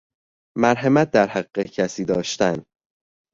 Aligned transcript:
مرحمت 0.57 1.11
در 1.11 1.27
حق 1.27 1.61
کسی 1.77 2.05
داشتن 2.05 2.63